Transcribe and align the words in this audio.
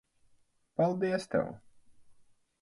Paldies 0.79 1.29
tev. 1.35 1.53